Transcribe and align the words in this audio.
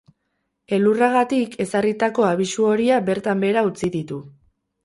Elurragatik 0.77 1.53
ezarritako 1.65 2.27
abisu 2.31 2.67
horia 2.73 2.99
bertan 3.11 3.45
behera 3.47 3.67
utzi 3.73 3.95
ditu. 3.99 4.19